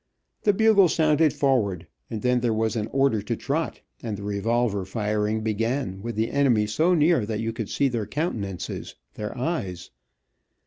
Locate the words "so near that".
6.65-7.39